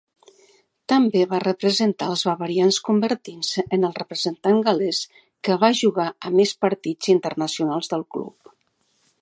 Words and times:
També 0.93 1.19
va 1.33 1.41
representar 1.43 2.07
als 2.13 2.23
Barbarians 2.29 2.79
convertint-se 2.87 3.65
en 3.77 3.87
el 3.91 3.95
representant 3.99 4.65
gal·lès 4.69 5.03
que 5.49 5.61
va 5.65 5.73
jugar 5.83 6.09
a 6.31 6.35
més 6.41 6.57
partits 6.67 7.15
internacionals 7.17 7.95
del 7.97 8.09
club. 8.17 8.55